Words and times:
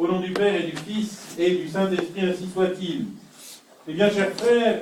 Au 0.00 0.08
nom 0.08 0.18
du 0.18 0.32
Père 0.32 0.54
et 0.54 0.62
du 0.62 0.76
Fils 0.78 1.36
et 1.38 1.56
du 1.56 1.68
Saint-Esprit, 1.68 2.22
ainsi 2.22 2.48
soit-il. 2.48 3.04
Eh 3.86 3.92
bien, 3.92 4.08
chers 4.08 4.32
frères, 4.32 4.80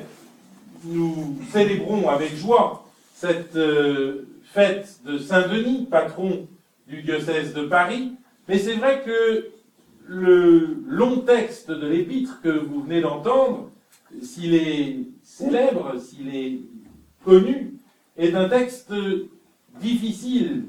nous 0.85 1.37
célébrons 1.51 2.09
avec 2.09 2.37
joie 2.37 2.87
cette 3.15 3.57
euh, 3.57 4.29
fête 4.45 5.01
de 5.05 5.19
Saint-Denis, 5.19 5.89
patron 5.91 6.47
du 6.87 7.03
diocèse 7.03 7.53
de 7.53 7.63
Paris, 7.63 8.13
mais 8.47 8.59
c'est 8.59 8.77
vrai 8.77 9.03
que 9.05 9.49
le 10.07 10.85
long 10.87 11.23
texte 11.23 11.73
de 11.73 11.89
l'épître 11.89 12.41
que 12.41 12.51
vous 12.51 12.85
venez 12.85 13.01
d'entendre, 13.01 13.73
s'il 14.23 14.55
est 14.55 14.99
célèbre, 15.25 15.99
s'il 15.99 16.33
est 16.33 16.61
connu, 17.25 17.75
est 18.17 18.37
un 18.37 18.49
texte 18.49 18.93
difficile, 19.81 20.67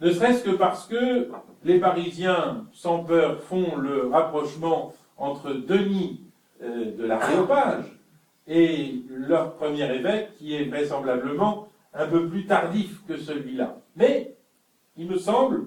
ne 0.00 0.10
serait-ce 0.10 0.44
que 0.44 0.50
parce 0.50 0.86
que 0.86 1.30
les 1.64 1.78
Parisiens, 1.80 2.66
sans 2.72 3.04
peur, 3.04 3.42
font 3.42 3.76
le 3.76 4.08
rapprochement 4.08 4.92
entre 5.16 5.52
Denis 5.52 6.20
euh, 6.62 6.96
de 6.96 7.04
l'Aréopage 7.04 7.84
et 8.46 9.02
leur 9.08 9.54
premier 9.54 9.92
évêque, 9.94 10.34
qui 10.36 10.54
est 10.54 10.64
vraisemblablement 10.64 11.68
un 11.94 12.06
peu 12.06 12.28
plus 12.28 12.46
tardif 12.46 13.04
que 13.06 13.16
celui-là. 13.16 13.78
Mais 13.96 14.36
il 14.96 15.08
me 15.08 15.16
semble 15.16 15.66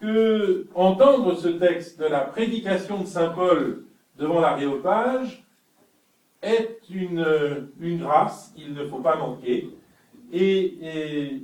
que 0.00 0.66
entendre 0.74 1.34
ce 1.34 1.48
texte 1.48 2.00
de 2.00 2.06
la 2.06 2.20
prédication 2.20 3.00
de 3.00 3.06
Saint 3.06 3.30
Paul 3.30 3.84
devant 4.16 4.40
l'Aréopage 4.40 5.44
est 6.42 6.80
une, 6.90 7.68
une 7.80 7.98
grâce 7.98 8.52
qu'il 8.54 8.72
ne 8.74 8.84
faut 8.84 8.98
pas 8.98 9.16
manquer. 9.16 9.70
Et, 10.32 11.42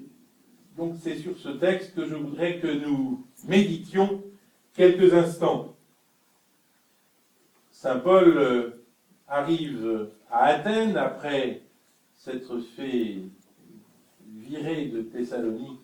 donc 0.76 0.96
c'est 1.00 1.16
sur 1.16 1.38
ce 1.38 1.50
texte 1.50 1.94
que 1.94 2.06
je 2.06 2.14
voudrais 2.14 2.58
que 2.58 2.66
nous 2.66 3.24
méditions 3.46 4.22
quelques 4.74 5.12
instants. 5.14 5.76
Saint 7.70 7.98
Paul 7.98 8.36
euh, 8.36 8.70
arrive 9.28 10.08
à 10.30 10.44
Athènes 10.46 10.96
après 10.96 11.62
s'être 12.14 12.58
fait 12.76 13.18
virer 14.26 14.86
de 14.86 15.02
Thessalonique 15.02 15.80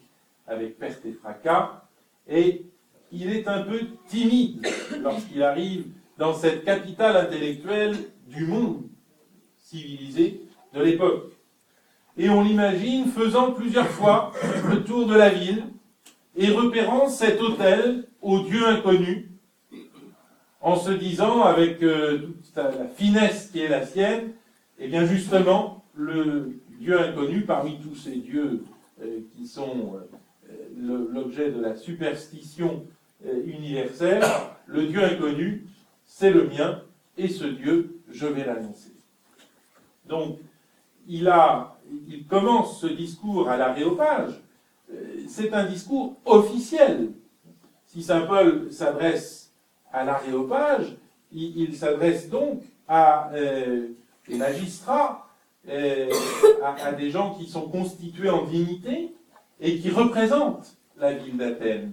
avec 0.47 0.79
perte 0.79 1.05
et 1.07 1.13
fracas, 1.13 1.85
et 2.29 2.65
il 3.13 3.31
est 3.31 3.47
un 3.47 3.63
peu 3.63 3.81
timide 4.09 4.67
lorsqu'il 5.01 5.43
arrive 5.43 5.87
dans 6.19 6.35
cette 6.35 6.65
capitale 6.65 7.17
intellectuelle 7.17 7.97
du 8.27 8.47
monde 8.47 8.83
civilisé 9.59 10.41
de 10.73 10.83
l'époque. 10.83 11.33
Et 12.17 12.29
on 12.29 12.43
l'imagine 12.43 13.07
faisant 13.07 13.53
plusieurs 13.53 13.89
fois 13.89 14.33
le 14.69 14.83
tour 14.85 15.07
de 15.07 15.15
la 15.15 15.31
ville 15.31 15.65
et 16.37 16.51
repérant 16.51 17.09
cet 17.09 17.41
hôtel 17.41 18.05
au 18.23 18.41
Dieu 18.41 18.67
inconnu, 18.67 19.31
en 20.61 20.77
se 20.77 20.91
disant 20.91 21.43
avec 21.43 21.83
euh, 21.83 22.19
toute 22.19 22.57
la 22.57 22.87
finesse 22.97 23.51
qui 23.51 23.61
est 23.61 23.69
la 23.69 23.87
sienne, 23.87 24.33
et 24.79 24.85
eh 24.85 24.89
bien 24.89 25.05
justement, 25.05 25.85
le 25.95 26.59
Dieu 26.79 26.99
inconnu 27.01 27.43
parmi 27.43 27.79
tous 27.81 27.95
ces 27.95 28.17
dieux 28.17 28.65
euh, 29.03 29.21
qui 29.37 29.47
sont 29.47 29.99
euh, 30.49 31.09
l'objet 31.13 31.51
de 31.51 31.61
la 31.61 31.77
superstition 31.77 32.85
universelle, 33.45 34.25
le 34.67 34.87
Dieu 34.87 35.05
inconnu, 35.05 35.67
c'est 36.07 36.31
le 36.31 36.49
mien, 36.49 36.83
et 37.19 37.29
ce 37.29 37.45
Dieu, 37.45 38.01
je 38.11 38.27
vais 38.27 38.45
l'annoncer. 38.47 38.93
Donc, 40.07 40.39
il, 41.07 42.27
commence 42.29 42.81
ce 42.81 42.87
discours 42.87 43.49
à 43.49 43.57
l'aréopage. 43.57 44.41
C'est 45.29 45.53
un 45.53 45.65
discours 45.65 46.17
officiel. 46.25 47.13
Si 47.87 48.03
saint 48.03 48.23
Paul 48.23 48.73
s'adresse 48.73 49.53
à 49.93 50.05
l'aréopage, 50.05 50.97
il, 51.33 51.75
s'adresse 51.77 52.29
donc 52.29 52.63
à 52.89 53.31
euh, 53.35 53.89
des 54.29 54.37
magistrats, 54.37 55.29
euh, 55.69 56.11
à, 56.63 56.93
des 56.93 57.11
gens 57.11 57.35
qui 57.35 57.47
sont 57.47 57.69
constitués 57.69 58.31
en 58.31 58.45
dignité 58.45 59.15
et 59.61 59.79
qui 59.79 59.91
représentent 59.91 60.77
la 60.97 61.13
ville 61.13 61.37
d'Athènes. 61.37 61.93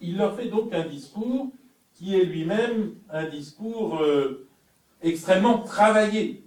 Il 0.00 0.16
leur 0.16 0.36
fait 0.36 0.48
donc 0.48 0.72
un 0.72 0.86
discours 0.86 1.48
qui 1.94 2.18
est 2.18 2.24
lui-même 2.24 2.94
un 3.10 3.24
discours 3.24 4.00
euh, 4.00 4.46
extrêmement 5.02 5.58
travaillé, 5.58 6.42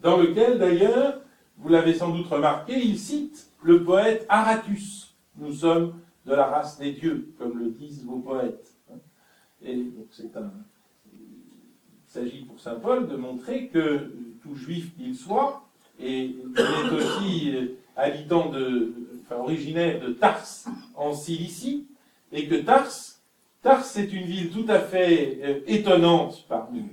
dans 0.00 0.16
lequel 0.16 0.58
d'ailleurs, 0.58 1.20
vous 1.58 1.68
l'avez 1.68 1.94
sans 1.94 2.10
doute 2.10 2.26
remarqué, 2.26 2.78
il 2.78 2.98
cite 2.98 3.50
le 3.62 3.82
poète 3.82 4.24
Aratus. 4.28 5.14
Nous 5.36 5.52
sommes 5.52 5.94
de 6.26 6.34
la 6.34 6.46
race 6.46 6.78
des 6.78 6.92
dieux, 6.92 7.32
comme 7.38 7.58
le 7.58 7.70
disent 7.70 8.04
vos 8.04 8.18
poètes. 8.18 8.72
Et 9.62 9.74
donc 9.74 10.06
c'est 10.10 10.36
un. 10.36 10.52
Il 11.12 12.12
s'agit 12.12 12.44
pour 12.44 12.60
saint 12.60 12.76
Paul 12.76 13.08
de 13.08 13.16
montrer 13.16 13.68
que 13.68 14.12
tout 14.42 14.54
juif 14.54 14.94
qu'il 14.96 15.14
soit, 15.14 15.68
et 16.00 16.26
il 16.26 16.58
est 16.58 16.96
aussi 16.96 17.52
habitant 17.96 18.50
de, 18.50 18.94
enfin, 19.22 19.40
originaire 19.42 20.00
de 20.00 20.12
Tars 20.12 20.46
en 20.94 21.12
Cilicie, 21.12 21.86
et 22.32 22.46
que 22.46 22.54
Tars, 22.54 22.88
Tars 23.62 23.84
est 23.96 24.12
une 24.12 24.24
ville 24.24 24.50
tout 24.50 24.64
à 24.68 24.78
fait 24.78 25.40
euh, 25.42 25.60
étonnante 25.66 26.46
parmi 26.48 26.84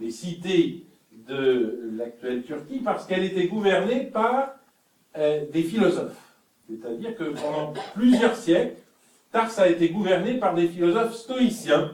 les 0.00 0.10
cités 0.10 0.85
de 1.26 1.90
l'actuelle 1.96 2.42
Turquie 2.42 2.80
parce 2.80 3.06
qu'elle 3.06 3.24
était 3.24 3.46
gouvernée 3.46 4.04
par 4.04 4.54
euh, 5.16 5.44
des 5.52 5.62
philosophes. 5.62 6.36
C'est-à-dire 6.68 7.16
que 7.16 7.24
pendant 7.24 7.72
plusieurs 7.94 8.36
siècles, 8.36 8.76
Tars 9.32 9.58
a 9.58 9.68
été 9.68 9.90
gouvernée 9.90 10.34
par 10.34 10.54
des 10.54 10.68
philosophes 10.68 11.14
stoïciens 11.14 11.92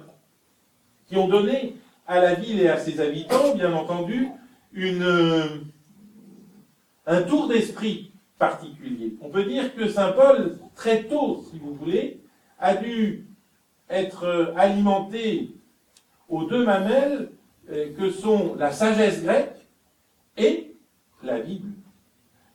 qui 1.07 1.17
ont 1.17 1.29
donné 1.29 1.77
à 2.07 2.21
la 2.21 2.35
ville 2.35 2.61
et 2.61 2.69
à 2.69 2.79
ses 2.79 3.01
habitants, 3.01 3.55
bien 3.55 3.73
entendu, 3.73 4.29
une, 4.73 5.03
euh, 5.03 5.45
un 7.07 7.23
tour 7.23 7.49
d'esprit 7.49 8.13
particulier. 8.39 9.15
On 9.21 9.29
peut 9.29 9.45
dire 9.45 9.75
que 9.75 9.89
Saint 9.89 10.13
Paul, 10.13 10.59
très 10.75 11.05
tôt, 11.05 11.45
si 11.51 11.59
vous 11.59 11.75
voulez, 11.75 12.21
a 12.59 12.75
dû 12.77 13.27
être 13.89 14.53
alimenté 14.57 15.55
aux 16.29 16.45
deux 16.45 16.65
mamelles 16.65 17.29
euh, 17.29 17.42
que 17.69 18.11
sont 18.11 18.55
la 18.57 18.71
sagesse 18.71 19.23
grecque 19.23 19.67
et 20.37 20.77
la 21.23 21.41
Bible. 21.41 21.71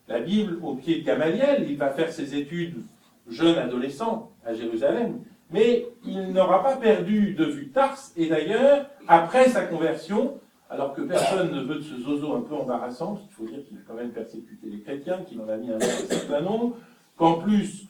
La 0.08 0.20
Bible 0.20 0.60
au 0.64 0.76
pied 0.76 1.02
de 1.02 1.06
Gamaliel, 1.06 1.66
il 1.70 1.78
va 1.78 1.90
faire 1.90 2.12
ses 2.12 2.36
études 2.36 2.84
jeune 3.30 3.58
adolescent 3.58 4.32
à 4.46 4.54
Jérusalem, 4.54 5.20
mais 5.52 5.86
il 6.06 6.32
n'aura 6.32 6.64
pas 6.64 6.78
perdu 6.78 7.34
de 7.34 7.46
vue 7.46 7.70
Tars, 7.70 7.98
et 8.16 8.28
d'ailleurs, 8.28 8.90
après 9.08 9.50
sa 9.50 9.66
conversion, 9.66 10.40
alors 10.70 10.94
que 10.94 11.02
personne 11.02 11.52
ne 11.52 11.62
veut 11.62 11.76
de 11.76 11.82
ce 11.82 12.00
zozo 12.02 12.34
un 12.34 12.42
peu 12.42 12.56
embarrassant, 12.56 13.22
il 13.30 13.34
faut 13.34 13.46
dire 13.46 13.66
qu'il 13.66 13.78
a 13.78 13.82
quand 13.88 13.94
même 13.94 14.12
persécuté 14.12 14.68
les 14.70 14.82
chrétiens, 14.82 15.24
qu'il 15.24 15.40
en 15.42 15.48
a 15.48 15.58
mis 15.58 15.72
un 15.72 15.80
certain 15.80 16.42
nombre, 16.42 16.78
qu'en 17.16 17.36
plus, 17.36 17.88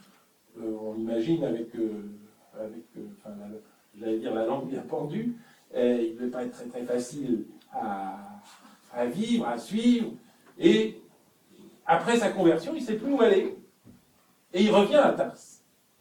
euh, 0.59 0.75
on 0.81 0.93
l'imagine 0.93 1.43
avec, 1.43 1.75
euh, 1.75 2.03
avec 2.59 2.83
j'allais 3.99 4.19
dire 4.19 4.33
la 4.33 4.45
langue 4.45 4.69
bien 4.69 4.81
pendue, 4.81 5.35
il 5.75 6.13
ne 6.13 6.19
devait 6.19 6.31
pas 6.31 6.43
être 6.43 6.51
très 6.51 6.65
très 6.65 6.83
facile 6.83 7.45
à, 7.73 9.05
vivre, 9.05 9.47
à 9.47 9.57
suivre. 9.57 10.11
Et 10.59 10.99
après 11.85 12.17
sa 12.17 12.29
conversion, 12.29 12.73
il 12.75 12.81
ne 12.81 12.85
sait 12.85 12.95
plus 12.95 13.11
où 13.11 13.21
aller. 13.21 13.55
Et 14.53 14.63
il 14.63 14.71
revient 14.71 14.95
à 14.95 15.11
Tars. 15.11 15.37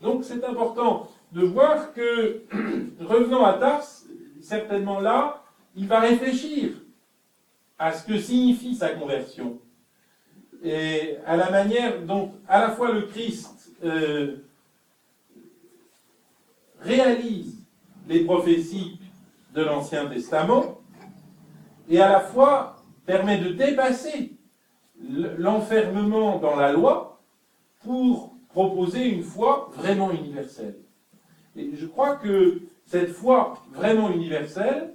Donc 0.01 0.25
c'est 0.25 0.45
important 0.45 1.09
de 1.33 1.45
voir 1.45 1.93
que, 1.93 2.43
revenant 3.01 3.45
à 3.45 3.55
Tars, 3.55 3.87
certainement 4.41 5.01
là, 5.01 5.43
il 5.75 5.87
va 5.87 6.01
réfléchir 6.01 6.71
à 7.79 7.93
ce 7.93 8.07
que 8.07 8.19
signifie 8.19 8.75
sa 8.75 8.91
conversion. 8.91 9.59
Et 10.65 11.17
à 11.27 11.37
la 11.37 11.51
manière 11.51 12.01
dont 12.03 12.33
à 12.49 12.61
la 12.61 12.71
fois 12.71 12.93
le 12.93 13.03
Christ 13.03 13.73
euh, 13.85 14.37
réalise 16.81 17.59
les 18.09 18.25
prophéties 18.25 18.99
de 19.57 19.63
l'Ancien 19.63 20.07
Testament, 20.07 20.83
et 21.89 22.01
à 22.01 22.13
la 22.13 22.21
fois 22.21 22.77
permet 23.07 23.39
de 23.39 23.53
dépasser 23.53 24.33
l'enfermement 25.39 26.39
dans 26.39 26.57
la 26.57 26.73
loi 26.73 27.21
pour 27.81 28.35
proposer 28.51 29.09
une 29.09 29.23
foi 29.23 29.71
vraiment 29.75 30.11
universelle. 30.13 30.77
Et 31.57 31.71
je 31.75 31.87
crois 31.87 32.17
que 32.17 32.61
cette 32.85 33.13
foi 33.13 33.55
vraiment 33.73 34.11
universelle, 34.11 34.95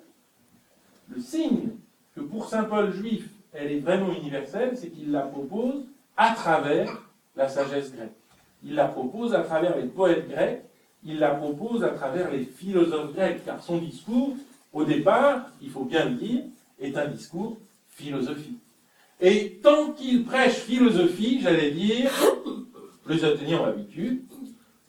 le 1.10 1.20
signe 1.20 1.70
que 2.16 2.22
pour 2.22 2.48
Saint 2.48 2.66
Paul 2.66 2.92
juif, 2.92 3.30
elle 3.54 3.72
est 3.72 3.80
vraiment 3.80 4.14
universelle, 4.14 4.78
c'est 4.78 4.90
qu'il 4.90 5.12
la 5.12 5.22
propose 5.22 5.86
à 6.16 6.36
travers 6.36 7.10
la 7.36 7.50
sagesse 7.50 7.94
grecque. 7.94 8.12
Il 8.64 8.76
la 8.76 8.88
propose 8.88 9.34
à 9.34 9.42
travers 9.42 9.76
les 9.78 9.88
poètes 9.88 10.30
grecs, 10.30 10.62
il 11.04 11.18
la 11.18 11.32
propose 11.32 11.84
à 11.84 11.90
travers 11.90 12.30
les 12.30 12.44
philosophes 12.44 13.14
grecs, 13.14 13.44
car 13.44 13.62
son 13.64 13.78
discours 13.78 14.36
au 14.74 14.84
départ, 14.84 15.48
il 15.62 15.70
faut 15.70 15.86
bien 15.86 16.06
le 16.10 16.16
dire, 16.16 16.44
est 16.80 16.98
un 16.98 17.08
discours 17.08 17.58
philosophique. 17.90 18.60
Et 19.20 19.60
tant 19.62 19.92
qu'il 19.92 20.26
prêche 20.26 20.56
philosophie, 20.56 21.42
j'allais 21.42 21.72
dire, 21.72 22.12
les 23.08 23.24
Athéniens 23.24 23.62
ont 23.62 23.66
l'habitude, 23.66 24.24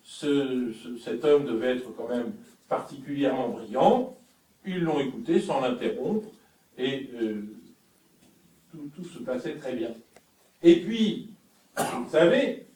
cet 0.05 1.25
homme 1.25 1.44
devait 1.44 1.76
être 1.76 1.94
quand 1.96 2.08
même 2.08 2.32
particulièrement 2.69 3.49
brillant, 3.49 4.17
ils 4.64 4.81
l'ont 4.81 5.00
écouté 5.00 5.40
sans 5.40 5.61
l'interrompre, 5.61 6.29
et 6.79 7.11
euh, 7.20 7.43
tout, 8.70 8.90
tout 8.94 9.05
se 9.05 9.19
passait 9.19 9.56
très 9.56 9.75
bien. 9.75 9.90
Et 10.62 10.76
puis, 10.76 11.31
vous 11.76 12.11
savez, 12.11 12.67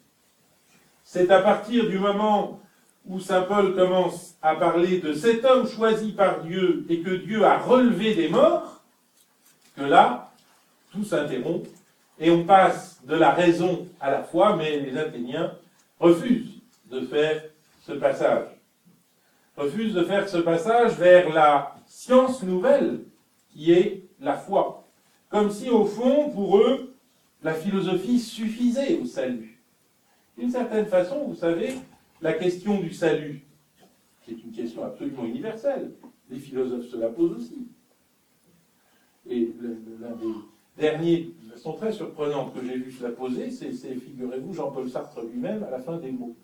c'est 1.03 1.31
à 1.31 1.41
partir 1.41 1.89
du 1.89 1.97
moment 1.97 2.61
où 3.07 3.19
Saint 3.19 3.43
Paul 3.43 3.75
commence 3.75 4.35
à 4.41 4.55
parler 4.55 4.99
de 4.99 5.13
cet 5.13 5.45
homme 5.45 5.67
choisi 5.67 6.11
par 6.11 6.41
Dieu 6.43 6.85
et 6.89 7.01
que 7.01 7.11
Dieu 7.11 7.43
a 7.43 7.57
relevé 7.57 8.15
des 8.15 8.29
morts, 8.29 8.81
que 9.75 9.83
là, 9.83 10.31
tout 10.91 11.03
s'interrompt 11.03 11.67
et 12.19 12.31
on 12.31 12.43
passe 12.43 12.99
de 13.05 13.15
la 13.15 13.31
raison 13.31 13.87
à 13.99 14.11
la 14.11 14.23
foi, 14.23 14.55
mais 14.55 14.79
les 14.79 14.97
Athéniens 14.97 15.53
refusent 15.99 16.61
de 16.89 17.01
faire 17.01 17.43
ce 17.85 17.93
passage. 17.93 18.47
Refusent 19.55 19.93
de 19.93 20.03
faire 20.03 20.27
ce 20.27 20.37
passage 20.37 20.93
vers 20.93 21.29
la 21.31 21.75
science 21.87 22.43
nouvelle 22.43 23.01
qui 23.51 23.71
est 23.71 24.03
la 24.19 24.35
foi. 24.35 24.83
Comme 25.29 25.51
si, 25.51 25.69
au 25.69 25.85
fond, 25.85 26.29
pour 26.29 26.57
eux, 26.57 26.93
la 27.43 27.53
philosophie 27.53 28.19
suffisait 28.19 28.99
au 28.99 29.05
salut. 29.05 29.59
D'une 30.37 30.51
certaine 30.51 30.85
façon, 30.85 31.23
vous 31.27 31.35
savez, 31.35 31.75
la 32.21 32.33
question 32.33 32.79
du 32.79 32.91
salut, 32.91 33.43
qui 34.23 34.31
est 34.31 34.43
une 34.43 34.51
question 34.51 34.83
absolument 34.83 35.25
universelle, 35.25 35.91
les 36.29 36.39
philosophes 36.39 36.87
se 36.87 36.97
la 36.97 37.09
posent 37.09 37.37
aussi. 37.37 37.67
Et 39.29 39.51
l'un 39.99 40.15
des 40.15 40.33
derniers, 40.77 41.31
de 41.43 41.51
façon 41.51 41.73
très 41.73 41.91
surprenante, 41.91 42.53
que 42.53 42.65
j'ai 42.65 42.77
vu 42.77 42.91
se 42.91 43.03
la 43.03 43.11
poser, 43.11 43.51
c'est, 43.51 43.71
figurez-vous, 43.71 44.53
Jean-Paul 44.53 44.89
Sartre 44.89 45.21
lui-même 45.21 45.63
à 45.63 45.69
la 45.69 45.79
fin 45.79 45.97
des 45.97 46.11
mots. 46.11 46.35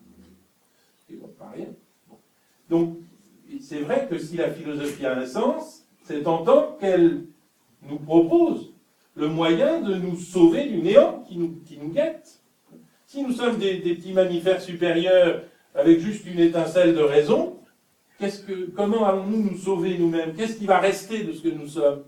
Et 1.10 1.16
bon, 1.16 1.28
pas 1.38 1.50
rien. 1.50 1.68
Donc, 2.68 2.98
c'est 3.60 3.80
vrai 3.80 4.06
que 4.08 4.18
si 4.18 4.36
la 4.36 4.50
philosophie 4.50 5.06
a 5.06 5.18
un 5.18 5.26
sens, 5.26 5.86
c'est 6.02 6.26
en 6.26 6.44
tant 6.44 6.76
qu'elle 6.80 7.24
nous 7.82 7.98
propose 7.98 8.72
le 9.14 9.28
moyen 9.28 9.80
de 9.80 9.94
nous 9.94 10.16
sauver 10.16 10.66
du 10.66 10.78
néant 10.78 11.22
qui 11.28 11.38
nous, 11.38 11.60
qui 11.64 11.78
nous 11.78 11.88
guette. 11.88 12.40
Si 13.06 13.22
nous 13.22 13.32
sommes 13.32 13.58
des, 13.58 13.78
petits 13.78 14.12
mammifères 14.12 14.60
supérieurs 14.60 15.44
avec 15.74 15.98
juste 15.98 16.26
une 16.26 16.38
étincelle 16.38 16.94
de 16.94 17.02
raison, 17.02 17.58
comment 18.76 19.04
allons-nous 19.04 19.42
nous 19.50 19.56
sauver 19.56 19.98
nous-mêmes? 19.98 20.34
Qu'est-ce 20.34 20.56
qui 20.56 20.66
va 20.66 20.78
rester 20.78 21.24
de 21.24 21.32
ce 21.32 21.42
que 21.42 21.48
nous 21.48 21.66
sommes? 21.66 22.04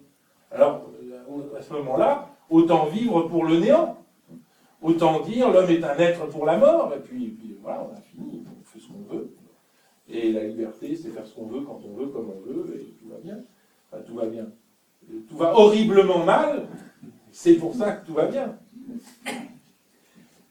Alors, 0.50 0.90
à 1.58 1.62
ce 1.62 1.72
moment-là, 1.72 2.30
autant 2.48 2.86
vivre 2.86 3.22
pour 3.22 3.44
le 3.44 3.58
néant. 3.58 3.98
Autant 4.82 5.20
dire 5.20 5.50
l'homme 5.50 5.70
est 5.70 5.82
un 5.82 5.96
être 5.96 6.26
pour 6.28 6.46
la 6.46 6.58
mort, 6.58 6.92
et 6.94 7.00
puis, 7.00 7.36
voilà, 7.60 7.88
on 7.90 7.96
a 7.96 8.00
fini, 8.00 8.44
on 8.46 8.64
fait 8.64 8.78
ce 8.78 8.86
qu'on 8.86 9.12
veut. 9.12 9.34
Et 10.08 10.32
la 10.32 10.44
liberté, 10.44 10.94
c'est 10.94 11.08
faire 11.08 11.26
ce 11.26 11.34
qu'on 11.34 11.46
veut, 11.46 11.62
quand 11.62 11.80
on 11.84 11.96
veut, 11.96 12.06
comme 12.06 12.30
on 12.30 12.40
veut, 12.40 12.76
et 12.76 12.94
tout 13.00 13.08
va 13.08 13.16
bien. 13.22 13.38
Enfin, 13.90 14.02
tout 14.06 14.14
va 14.14 14.26
bien. 14.26 14.46
tout 15.28 15.36
va 15.36 15.56
horriblement 15.58 16.24
mal, 16.24 16.68
c'est 17.32 17.54
pour 17.54 17.74
ça 17.74 17.92
que 17.92 18.06
tout 18.06 18.14
va 18.14 18.26
bien. 18.26 18.58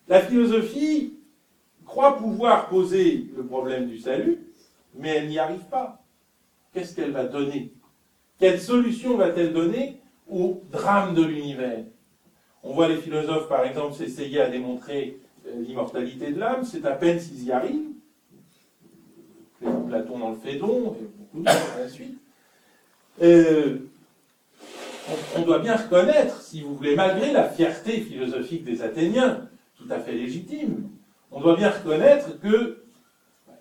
La 0.08 0.22
philosophie 0.22 1.15
croit 1.96 2.18
pouvoir 2.18 2.68
poser 2.68 3.26
le 3.38 3.46
problème 3.46 3.88
du 3.88 3.98
salut, 3.98 4.40
mais 4.96 5.16
elle 5.16 5.30
n'y 5.30 5.40
arrive 5.40 5.64
pas. 5.72 6.04
Qu'est-ce 6.74 6.94
qu'elle 6.94 7.12
va 7.12 7.24
donner? 7.24 7.72
Quelle 8.38 8.60
solution 8.60 9.16
va-t-elle 9.16 9.54
donner 9.54 10.02
au 10.30 10.62
drame 10.70 11.16
de 11.16 11.24
l'univers? 11.24 11.86
On 12.64 12.74
voit 12.74 12.90
les 12.90 12.98
philosophes, 12.98 13.48
par 13.48 13.64
exemple, 13.64 13.94
s'essayer 13.94 14.42
à 14.42 14.50
démontrer 14.50 15.22
euh, 15.48 15.62
l'immortalité 15.62 16.34
de 16.34 16.40
l'âme, 16.40 16.66
c'est 16.66 16.86
à 16.86 16.92
peine 16.92 17.18
s'ils 17.18 17.46
y 17.46 17.54
arrivent. 17.54 17.94
Platon 19.88 20.20
dans 20.20 20.32
le 20.32 20.36
Phédon, 20.36 20.98
et 21.00 21.06
beaucoup 21.18 21.44
d'autres 21.44 21.76
à 21.78 21.80
la 21.80 21.88
suite. 21.88 22.18
Euh, 23.22 23.78
on, 25.38 25.44
doit 25.44 25.60
bien 25.60 25.78
reconnaître, 25.78 26.42
si 26.42 26.62
vous 26.62 26.76
voulez, 26.76 26.98
malgré 26.98 27.32
la 27.32 27.48
fierté 27.48 28.02
philosophique 28.02 28.66
des 28.66 28.82
Athéniens, 28.82 29.48
tout 29.78 29.88
à 29.90 30.00
fait 30.00 30.12
légitime, 30.12 30.90
on 31.36 31.42
doit 31.42 31.58
bien 31.58 31.70
reconnaître 31.70 32.40
que 32.40 32.78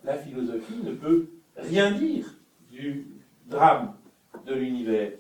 la 0.05 0.15
philosophie 0.15 0.81
ne 0.85 0.93
peut 0.93 1.27
rien 1.57 1.91
dire 1.91 2.25
du 2.71 3.07
drame 3.47 3.95
de 4.47 4.55
l'univers 4.55 5.11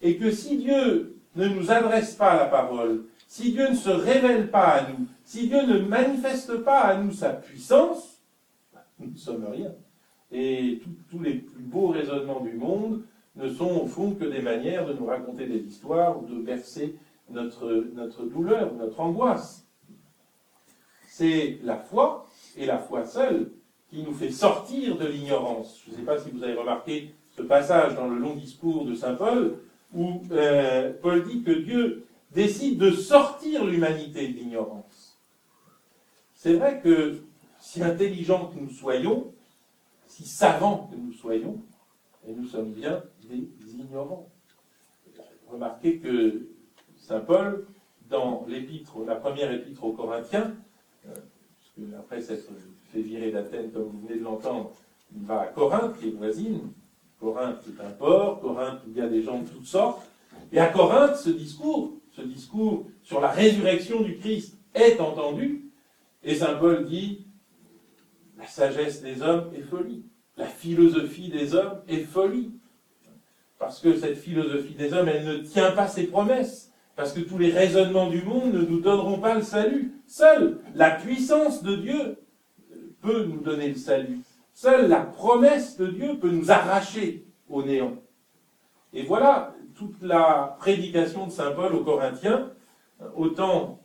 et 0.00 0.16
que 0.16 0.30
si 0.30 0.56
Dieu 0.56 1.16
ne 1.34 1.48
nous 1.48 1.72
adresse 1.72 2.14
pas 2.14 2.36
la 2.36 2.46
parole, 2.46 3.04
si 3.26 3.52
Dieu 3.52 3.68
ne 3.68 3.74
se 3.74 3.90
révèle 3.90 4.48
pas 4.48 4.68
à 4.68 4.92
nous, 4.92 5.06
si 5.24 5.48
Dieu 5.48 5.66
ne 5.66 5.80
manifeste 5.80 6.58
pas 6.58 6.82
à 6.82 7.02
nous 7.02 7.10
sa 7.10 7.30
puissance, 7.30 8.22
nous 9.00 9.10
ne 9.10 9.16
sommes 9.16 9.46
rien. 9.46 9.72
Et 10.30 10.80
tous 11.10 11.20
les 11.20 11.34
plus 11.34 11.64
beaux 11.64 11.88
raisonnements 11.88 12.40
du 12.40 12.52
monde 12.52 13.02
ne 13.34 13.48
sont 13.48 13.70
au 13.82 13.86
fond 13.86 14.12
que 14.12 14.24
des 14.24 14.40
manières 14.40 14.86
de 14.86 14.92
nous 14.92 15.06
raconter 15.06 15.46
des 15.46 15.58
histoires 15.58 16.22
ou 16.22 16.26
de 16.26 16.40
bercer 16.40 16.94
notre, 17.28 17.86
notre 17.94 18.24
douleur, 18.24 18.72
notre 18.74 19.00
angoisse. 19.00 19.63
C'est 21.16 21.60
la 21.62 21.76
foi, 21.76 22.26
et 22.56 22.66
la 22.66 22.78
foi 22.78 23.04
seule, 23.04 23.52
qui 23.88 24.02
nous 24.02 24.12
fait 24.12 24.32
sortir 24.32 24.98
de 24.98 25.06
l'ignorance. 25.06 25.80
Je 25.86 25.92
ne 25.92 25.96
sais 25.98 26.02
pas 26.02 26.18
si 26.18 26.28
vous 26.32 26.42
avez 26.42 26.54
remarqué 26.54 27.14
ce 27.36 27.42
passage 27.42 27.94
dans 27.94 28.08
le 28.08 28.18
long 28.18 28.34
discours 28.34 28.84
de 28.84 28.96
Saint 28.96 29.14
Paul, 29.14 29.60
où 29.94 30.22
euh, 30.32 30.92
Paul 31.00 31.22
dit 31.22 31.44
que 31.44 31.52
Dieu 31.52 32.04
décide 32.32 32.78
de 32.78 32.90
sortir 32.90 33.64
l'humanité 33.64 34.26
de 34.26 34.32
l'ignorance. 34.32 35.16
C'est 36.34 36.54
vrai 36.54 36.80
que 36.82 37.22
si 37.60 37.80
intelligents 37.80 38.46
que 38.46 38.58
nous 38.58 38.70
soyons, 38.70 39.32
si 40.08 40.24
savants 40.24 40.90
que 40.90 40.96
nous 40.96 41.12
soyons, 41.12 41.62
nous 42.26 42.48
sommes 42.48 42.72
bien 42.72 43.04
des 43.30 43.46
ignorants. 43.72 44.28
Remarquez 45.46 46.00
que 46.00 46.48
Saint 46.96 47.20
Paul, 47.20 47.68
dans 48.10 48.44
l'épître, 48.48 48.98
la 49.06 49.14
première 49.14 49.52
épître 49.52 49.84
aux 49.84 49.92
Corinthiens, 49.92 50.56
euh, 51.08 51.98
après 51.98 52.20
s'être 52.20 52.48
fait 52.92 53.00
virer 53.00 53.30
d'Athènes, 53.30 53.70
comme 53.72 53.84
vous 53.84 54.06
venez 54.06 54.18
de 54.18 54.24
l'entendre, 54.24 54.72
il 55.14 55.24
va 55.24 55.42
à 55.42 55.46
Corinthe, 55.46 55.98
qui 55.98 56.08
est 56.08 56.12
voisine, 56.12 56.72
Corinthe 57.20 57.62
est 57.68 57.82
un 57.82 57.90
port, 57.90 58.40
Corinthe 58.40 58.80
où 58.86 58.90
il 58.90 58.96
y 58.96 59.00
a 59.00 59.08
des 59.08 59.22
gens 59.22 59.40
de 59.40 59.48
toutes 59.48 59.66
sortes. 59.66 60.06
Et 60.52 60.58
à 60.58 60.66
Corinthe, 60.66 61.16
ce 61.16 61.30
discours, 61.30 61.94
ce 62.12 62.22
discours 62.22 62.86
sur 63.02 63.20
la 63.20 63.30
résurrection 63.30 64.02
du 64.02 64.18
Christ 64.18 64.58
est 64.74 65.00
entendu. 65.00 65.70
Et 66.22 66.34
Saint 66.34 66.54
Paul 66.54 66.84
dit, 66.86 67.26
la 68.36 68.46
sagesse 68.46 69.02
des 69.02 69.22
hommes 69.22 69.50
est 69.54 69.62
folie. 69.62 70.04
La 70.36 70.46
philosophie 70.46 71.28
des 71.28 71.54
hommes 71.54 71.80
est 71.88 72.00
folie. 72.02 72.52
Parce 73.58 73.80
que 73.80 73.96
cette 73.96 74.18
philosophie 74.18 74.74
des 74.74 74.92
hommes, 74.92 75.08
elle 75.08 75.26
ne 75.26 75.36
tient 75.38 75.70
pas 75.70 75.88
ses 75.88 76.06
promesses. 76.08 76.72
Parce 76.96 77.12
que 77.12 77.20
tous 77.20 77.38
les 77.38 77.50
raisonnements 77.50 78.08
du 78.08 78.22
monde 78.22 78.52
ne 78.52 78.60
nous 78.60 78.80
donneront 78.80 79.18
pas 79.18 79.34
le 79.34 79.42
salut. 79.42 79.92
Seule 80.06 80.58
la 80.74 80.90
puissance 80.92 81.62
de 81.62 81.76
Dieu 81.76 82.16
peut 83.00 83.24
nous 83.24 83.40
donner 83.40 83.68
le 83.68 83.74
salut. 83.74 84.20
Seule 84.52 84.88
la 84.88 85.00
promesse 85.00 85.76
de 85.76 85.86
Dieu 85.86 86.18
peut 86.20 86.30
nous 86.30 86.50
arracher 86.50 87.24
au 87.48 87.62
néant. 87.62 87.96
Et 88.92 89.02
voilà 89.02 89.54
toute 89.74 90.00
la 90.02 90.56
prédication 90.60 91.26
de 91.26 91.32
Saint 91.32 91.50
Paul 91.50 91.74
aux 91.74 91.82
Corinthiens. 91.82 92.52
Autant 93.16 93.80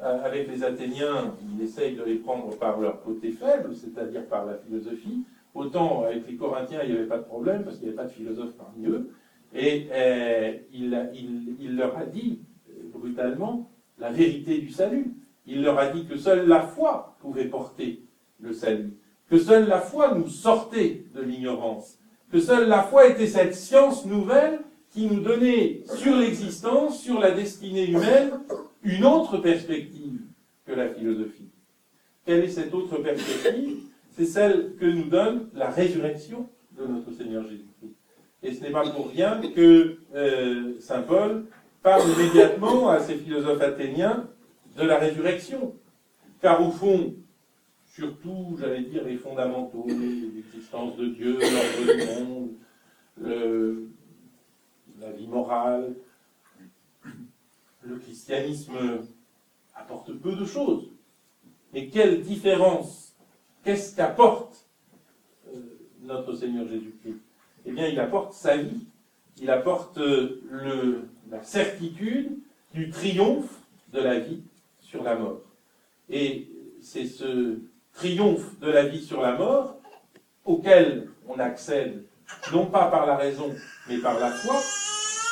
euh, 0.00 0.24
avec 0.24 0.48
les 0.48 0.62
Athéniens, 0.62 1.34
il 1.54 1.62
essaye 1.64 1.96
de 1.96 2.04
les 2.04 2.14
prendre 2.14 2.56
par 2.56 2.80
leur 2.80 3.02
côté 3.02 3.32
faible, 3.32 3.74
c'est-à-dire 3.74 4.26
par 4.26 4.46
la 4.46 4.54
philosophie. 4.54 5.24
Autant 5.54 6.04
avec 6.04 6.26
les 6.28 6.36
Corinthiens, 6.36 6.80
il 6.84 6.92
n'y 6.92 6.98
avait 6.98 7.08
pas 7.08 7.18
de 7.18 7.24
problème 7.24 7.64
parce 7.64 7.76
qu'il 7.76 7.88
n'y 7.88 7.90
avait 7.90 8.02
pas 8.02 8.08
de 8.08 8.12
philosophe 8.12 8.52
parmi 8.56 8.86
eux. 8.86 9.10
Et 9.54 9.88
euh, 9.92 10.56
il, 10.72 11.76
leur 11.76 11.96
a 11.98 12.06
dit 12.06 12.40
brutalement 13.02 13.70
la 13.98 14.10
vérité 14.10 14.58
du 14.58 14.70
salut. 14.70 15.14
Il 15.46 15.62
leur 15.62 15.78
a 15.78 15.90
dit 15.90 16.06
que 16.06 16.16
seule 16.16 16.46
la 16.46 16.62
foi 16.62 17.16
pouvait 17.20 17.46
porter 17.46 18.02
le 18.40 18.52
salut 18.52 18.96
que 19.32 19.38
seule 19.38 19.66
la 19.66 19.80
foi 19.80 20.14
nous 20.14 20.28
sortait 20.28 21.06
de 21.14 21.22
l'ignorance, 21.22 21.98
que 22.30 22.38
seule 22.38 22.68
la 22.68 22.82
foi 22.82 23.06
était 23.06 23.26
cette 23.26 23.54
science 23.54 24.04
nouvelle 24.04 24.58
qui 24.90 25.06
nous 25.06 25.20
donnait 25.20 25.80
sur 25.96 26.14
l'existence, 26.16 27.02
sur 27.02 27.18
la 27.18 27.30
destinée 27.30 27.86
humaine, 27.88 28.40
une 28.82 29.06
autre 29.06 29.38
perspective 29.38 30.20
que 30.66 30.72
la 30.72 30.90
philosophie. 30.90 31.48
Quelle 32.26 32.44
est 32.44 32.50
cette 32.50 32.74
autre 32.74 32.98
perspective? 32.98 33.78
C'est 34.10 34.26
celle 34.26 34.74
que 34.78 34.84
nous 34.84 35.08
donne 35.08 35.48
la 35.54 35.70
résurrection 35.70 36.46
de 36.78 36.86
notre 36.86 37.10
Seigneur 37.12 37.42
Jésus-Christ. 37.44 37.94
Et 38.42 38.52
ce 38.52 38.60
n'est 38.60 38.70
pas 38.70 38.86
pour 38.90 39.08
rien 39.08 39.40
que 39.56 39.96
euh, 40.14 40.74
Saint 40.78 41.00
Paul 41.00 41.46
parle 41.82 42.08
immédiatement 42.10 42.88
à 42.88 43.00
ces 43.00 43.16
philosophes 43.16 43.60
athéniens 43.60 44.28
de 44.76 44.82
la 44.82 44.98
résurrection. 44.98 45.74
Car 46.40 46.66
au 46.66 46.70
fond, 46.70 47.14
surtout, 47.86 48.56
j'allais 48.58 48.82
dire, 48.82 49.04
les 49.04 49.16
fondamentaux, 49.16 49.86
l'existence 49.86 50.96
de 50.96 51.06
Dieu, 51.06 51.38
l'ordre 51.38 51.94
du 51.94 52.24
monde, 52.24 52.50
la 55.00 55.12
vie 55.12 55.26
morale. 55.26 55.94
Le 57.84 57.96
christianisme 57.96 58.76
apporte 59.74 60.12
peu 60.12 60.36
de 60.36 60.44
choses. 60.44 60.88
Mais 61.72 61.88
quelle 61.88 62.22
différence 62.22 63.16
Qu'est-ce 63.64 63.94
qu'apporte 63.94 64.68
euh, 65.48 65.60
notre 66.02 66.34
Seigneur 66.34 66.66
Jésus-Christ? 66.68 67.20
Eh 67.64 67.72
bien, 67.72 67.86
il 67.88 67.98
apporte 68.00 68.32
sa 68.32 68.56
vie. 68.56 68.86
Il 69.40 69.50
apporte 69.50 69.98
le, 69.98 71.08
la 71.30 71.42
certitude 71.42 72.38
du 72.74 72.90
triomphe 72.90 73.60
de 73.92 74.00
la 74.00 74.18
vie 74.18 74.42
sur 74.80 75.02
la 75.02 75.16
mort. 75.16 75.40
Et 76.08 76.48
c'est 76.80 77.06
ce 77.06 77.58
triomphe 77.94 78.58
de 78.60 78.70
la 78.70 78.86
vie 78.86 79.02
sur 79.02 79.20
la 79.20 79.36
mort 79.36 79.78
auquel 80.44 81.08
on 81.28 81.38
accède, 81.38 82.04
non 82.52 82.66
pas 82.66 82.86
par 82.86 83.06
la 83.06 83.16
raison, 83.16 83.54
mais 83.88 83.98
par 83.98 84.18
la 84.18 84.30
foi, 84.30 84.56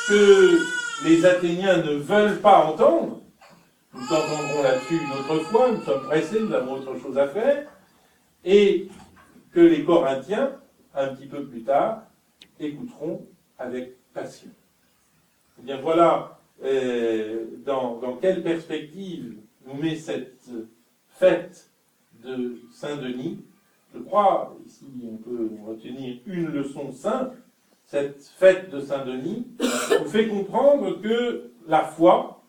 que 0.08 0.58
les 1.04 1.24
Athéniens 1.24 1.78
ne 1.78 1.94
veulent 1.94 2.40
pas 2.40 2.64
entendre. 2.64 3.20
Nous 3.92 4.04
entendrons 4.04 4.62
là-dessus 4.62 4.96
une 4.96 5.12
autre 5.12 5.44
fois, 5.46 5.72
nous 5.72 5.82
sommes 5.82 6.04
pressés, 6.04 6.40
nous 6.40 6.52
avons 6.52 6.74
autre 6.74 6.96
chose 6.98 7.18
à 7.18 7.26
faire, 7.28 7.66
et 8.44 8.88
que 9.52 9.60
les 9.60 9.84
Corinthiens, 9.84 10.52
un 10.94 11.08
petit 11.08 11.26
peu 11.26 11.44
plus 11.44 11.62
tard, 11.62 12.04
écouteront 12.60 13.26
avec 13.60 13.92
passion. 14.12 14.50
Eh 15.58 15.62
bien 15.62 15.80
voilà 15.80 16.40
euh, 16.64 17.44
dans, 17.64 17.98
dans, 17.98 18.16
quelle 18.16 18.42
perspective 18.42 19.36
nous 19.66 19.74
met 19.74 19.94
cette 19.94 20.50
fête 21.10 21.70
de 22.24 22.58
Saint-Denis. 22.72 23.44
Je 23.94 24.00
crois, 24.00 24.56
ici 24.66 24.86
on 25.04 25.16
peut 25.16 25.50
retenir 25.66 26.18
une 26.26 26.46
leçon 26.48 26.92
simple, 26.92 27.36
cette 27.84 28.24
fête 28.24 28.70
de 28.70 28.80
Saint-Denis 28.80 29.46
nous 30.00 30.08
fait 30.08 30.28
comprendre 30.28 31.00
que 31.00 31.50
la 31.68 31.84
foi 31.84 32.42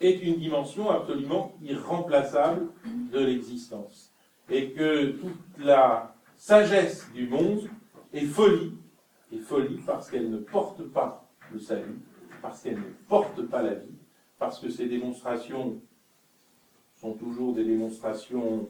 est 0.00 0.22
une 0.22 0.36
dimension 0.36 0.90
absolument 0.90 1.54
irremplaçable 1.62 2.66
de 3.12 3.18
l'existence. 3.18 4.12
Et 4.48 4.70
que 4.70 5.12
toute 5.12 5.64
la 5.64 6.14
sagesse 6.36 7.08
du 7.14 7.28
monde 7.28 7.68
est 8.12 8.24
folie, 8.24 8.72
est 9.32 9.38
folie 9.38 9.80
parce 9.86 10.10
qu'elle 10.10 10.30
ne 10.30 10.38
porte 10.38 10.82
pas 10.84 11.28
le 11.52 11.58
salut, 11.58 12.00
parce 12.42 12.62
qu'elle 12.62 12.78
ne 12.78 12.90
porte 13.08 13.42
pas 13.42 13.62
la 13.62 13.74
vie, 13.74 13.94
parce 14.38 14.58
que 14.58 14.70
ces 14.70 14.86
démonstrations 14.86 15.80
sont 16.96 17.14
toujours 17.14 17.54
des 17.54 17.64
démonstrations 17.64 18.68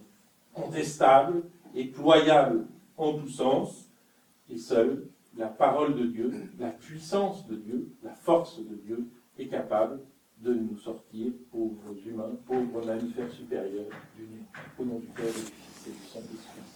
contestables 0.53 1.43
et 1.75 1.87
ployables 1.87 2.67
en 2.97 3.15
tous 3.15 3.29
sens, 3.29 3.91
et 4.49 4.59
seule 4.59 5.07
la 5.37 5.47
parole 5.47 5.95
de 5.95 6.07
Dieu, 6.07 6.33
la 6.59 6.71
puissance 6.71 7.47
de 7.47 7.57
Dieu, 7.57 7.89
la 8.03 8.15
force 8.15 8.59
de 8.59 8.75
Dieu 8.75 9.07
est 9.39 9.47
capable 9.47 10.01
de 10.39 10.55
nous 10.55 10.77
sortir, 10.77 11.33
pauvres 11.51 11.95
humains, 12.07 12.37
pauvres 12.47 12.85
mammifères 12.85 13.31
supérieurs, 13.31 13.87
du 14.17 14.27
Au 14.79 14.85
nom 14.85 14.99
du 14.99 15.07
Père, 15.09 15.27
et 15.27 15.29
du 15.29 15.39
Fils 15.39 15.87
et 15.87 15.91
du 15.91 16.07
Saint-Esprit. 16.07 16.71